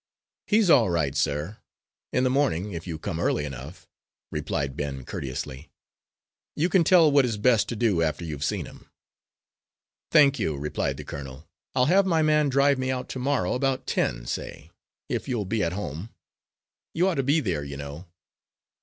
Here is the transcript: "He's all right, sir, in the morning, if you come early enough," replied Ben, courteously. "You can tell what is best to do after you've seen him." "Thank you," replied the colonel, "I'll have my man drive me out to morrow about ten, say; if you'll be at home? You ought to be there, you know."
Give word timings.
"He's 0.47 0.71
all 0.71 0.89
right, 0.89 1.15
sir, 1.15 1.57
in 2.11 2.23
the 2.23 2.31
morning, 2.31 2.71
if 2.71 2.87
you 2.87 2.97
come 2.97 3.19
early 3.19 3.45
enough," 3.45 3.87
replied 4.31 4.75
Ben, 4.75 5.05
courteously. 5.05 5.69
"You 6.55 6.69
can 6.69 6.83
tell 6.83 7.11
what 7.11 7.23
is 7.23 7.37
best 7.37 7.69
to 7.69 7.75
do 7.75 8.01
after 8.01 8.25
you've 8.25 8.43
seen 8.43 8.65
him." 8.65 8.89
"Thank 10.09 10.39
you," 10.39 10.57
replied 10.57 10.97
the 10.97 11.03
colonel, 11.05 11.45
"I'll 11.75 11.85
have 11.85 12.07
my 12.07 12.23
man 12.23 12.49
drive 12.49 12.79
me 12.79 12.89
out 12.89 13.09
to 13.09 13.19
morrow 13.19 13.53
about 13.53 13.85
ten, 13.85 14.25
say; 14.25 14.71
if 15.07 15.27
you'll 15.27 15.45
be 15.45 15.61
at 15.63 15.73
home? 15.73 16.09
You 16.95 17.07
ought 17.07 17.21
to 17.21 17.21
be 17.21 17.39
there, 17.39 17.63
you 17.63 17.77
know." 17.77 18.07